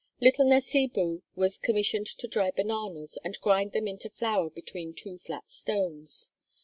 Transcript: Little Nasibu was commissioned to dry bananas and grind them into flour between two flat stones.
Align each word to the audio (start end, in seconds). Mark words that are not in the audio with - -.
Little 0.19 0.45
Nasibu 0.45 1.21
was 1.35 1.59
commissioned 1.59 2.07
to 2.07 2.27
dry 2.27 2.49
bananas 2.49 3.19
and 3.23 3.39
grind 3.39 3.71
them 3.73 3.87
into 3.87 4.09
flour 4.09 4.49
between 4.49 4.95
two 4.95 5.19
flat 5.19 5.47
stones. 5.47 6.31